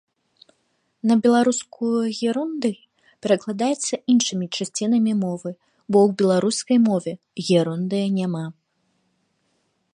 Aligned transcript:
На 1.09 1.15
беларускую 1.25 1.97
герундый 2.19 2.73
перакладаецца 3.25 3.95
іншымі 4.15 4.45
часцінамі 4.57 5.13
мовы, 5.23 5.49
бо 5.91 5.97
ў 6.07 6.19
беларускай 6.21 6.77
мове 6.89 7.13
герундыя 7.49 8.07
няма. 8.21 8.45